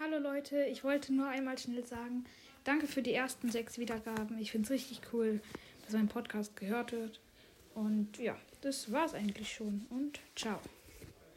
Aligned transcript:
Hallo 0.00 0.18
Leute, 0.18 0.64
ich 0.64 0.84
wollte 0.84 1.12
nur 1.12 1.28
einmal 1.28 1.58
schnell 1.58 1.84
sagen, 1.84 2.24
danke 2.64 2.86
für 2.86 3.02
die 3.02 3.12
ersten 3.12 3.50
sechs 3.50 3.76
Wiedergaben. 3.76 4.38
Ich 4.38 4.50
finde 4.50 4.64
es 4.64 4.70
richtig 4.70 5.02
cool, 5.12 5.40
dass 5.84 5.92
mein 5.92 6.08
Podcast 6.08 6.56
gehört 6.56 6.92
wird. 6.92 7.20
Und 7.74 8.16
ja, 8.16 8.34
das 8.62 8.90
war's 8.90 9.12
eigentlich 9.12 9.52
schon. 9.52 9.84
Und 9.90 10.18
ciao. 10.34 10.58